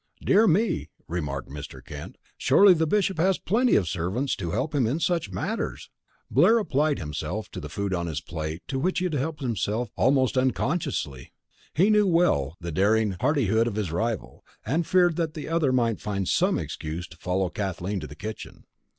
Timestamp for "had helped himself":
9.05-9.91